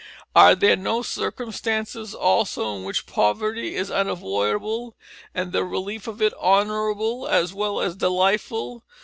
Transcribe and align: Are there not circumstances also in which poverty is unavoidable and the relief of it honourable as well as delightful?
Are 0.35 0.55
there 0.55 0.75
not 0.75 1.05
circumstances 1.05 2.15
also 2.15 2.75
in 2.75 2.85
which 2.85 3.05
poverty 3.05 3.75
is 3.75 3.91
unavoidable 3.91 4.95
and 5.35 5.51
the 5.51 5.63
relief 5.63 6.07
of 6.07 6.23
it 6.23 6.33
honourable 6.33 7.27
as 7.27 7.53
well 7.53 7.79
as 7.79 7.97
delightful? 7.97 8.83